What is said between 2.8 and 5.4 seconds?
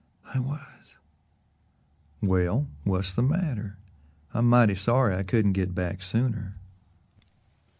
what's the matter? I'm mighty sorry I